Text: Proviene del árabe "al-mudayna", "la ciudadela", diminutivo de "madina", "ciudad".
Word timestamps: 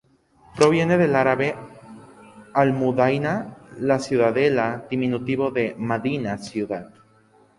Proviene 0.55 0.97
del 0.97 1.15
árabe 1.15 1.55
"al-mudayna", 2.55 3.55
"la 3.77 3.99
ciudadela", 3.99 4.87
diminutivo 4.89 5.51
de 5.51 5.75
"madina", 5.77 6.39
"ciudad". 6.39 6.91